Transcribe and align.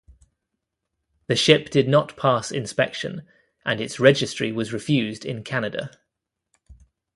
The 1.27 1.35
ship 1.35 1.69
did 1.69 1.87
not 1.87 2.17
pass 2.17 2.51
inspection 2.51 3.21
and 3.63 3.79
its 3.79 3.99
registry 3.99 4.51
was 4.51 4.73
refused 4.73 5.25
in 5.27 5.43
Canada. 5.43 5.91